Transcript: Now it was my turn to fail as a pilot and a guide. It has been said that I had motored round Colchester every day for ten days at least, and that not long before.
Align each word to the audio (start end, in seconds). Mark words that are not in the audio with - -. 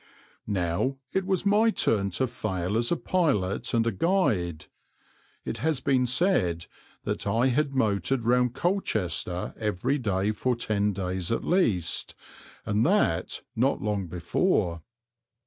Now 0.47 0.97
it 1.13 1.27
was 1.27 1.45
my 1.45 1.69
turn 1.69 2.09
to 2.17 2.25
fail 2.25 2.75
as 2.75 2.91
a 2.91 2.95
pilot 2.97 3.71
and 3.71 3.85
a 3.85 3.91
guide. 3.91 4.65
It 5.45 5.59
has 5.59 5.79
been 5.79 6.07
said 6.07 6.65
that 7.03 7.27
I 7.27 7.49
had 7.49 7.75
motored 7.75 8.25
round 8.25 8.55
Colchester 8.55 9.53
every 9.59 9.99
day 9.99 10.31
for 10.31 10.55
ten 10.55 10.91
days 10.91 11.31
at 11.31 11.43
least, 11.43 12.15
and 12.65 12.83
that 12.83 13.43
not 13.55 13.83
long 13.83 14.07
before. 14.07 14.81